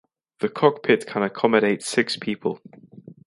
The 0.39 0.49
cockpit 0.49 1.05
can 1.05 1.21
accommodate 1.21 1.83
six 1.83 2.17
people. 2.17 2.59